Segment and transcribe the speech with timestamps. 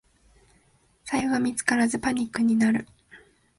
[1.05, 2.87] 財布が見つからずパニックになる